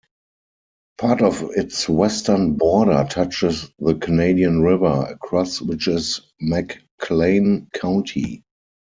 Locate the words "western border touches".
1.87-3.69